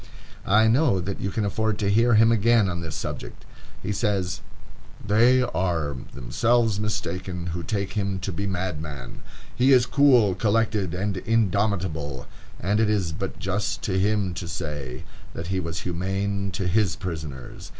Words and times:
I 0.47 0.65
know 0.65 0.99
that 0.99 1.21
you 1.21 1.29
can 1.29 1.45
afford 1.45 1.77
to 1.77 1.91
hear 1.91 2.15
him 2.15 2.31
again 2.31 2.67
on 2.67 2.81
this 2.81 2.95
subject. 2.95 3.45
He 3.83 3.91
says: 3.91 4.41
"They 5.05 5.43
are 5.43 5.95
themselves 6.15 6.79
mistaken 6.79 7.51
who 7.53 7.61
take 7.61 7.93
him 7.93 8.17
to 8.21 8.31
be 8.31 8.45
a 8.45 8.47
madman.... 8.47 9.21
He 9.55 9.71
is 9.71 9.85
cool, 9.85 10.33
collected, 10.33 10.95
and 10.95 11.17
indomitable, 11.17 12.25
and 12.59 12.79
it 12.79 12.89
is 12.89 13.11
but 13.11 13.37
just 13.37 13.83
to 13.83 13.99
him 13.99 14.33
to 14.33 14.47
say, 14.47 15.03
that 15.35 15.49
he 15.53 15.59
was 15.59 15.81
humane 15.81 16.49
to 16.53 16.67
his 16.67 16.95
prisoners.... 16.95 17.69